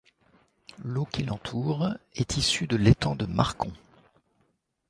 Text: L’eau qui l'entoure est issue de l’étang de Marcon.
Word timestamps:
L’eau 0.83 1.05
qui 1.05 1.21
l'entoure 1.21 1.93
est 2.15 2.35
issue 2.35 2.65
de 2.65 2.75
l’étang 2.75 3.15
de 3.15 3.27
Marcon. 3.27 3.71